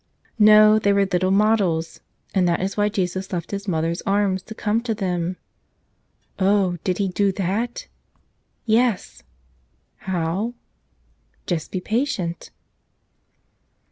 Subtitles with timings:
[0.39, 2.01] No; they were little models!
[2.33, 5.37] And that is why Jesus left His Mother's arms to come to them.
[6.39, 7.85] Oh, did He do that?
[8.65, 9.21] Yes!
[9.97, 10.55] How?
[11.45, 12.49] Just be patient.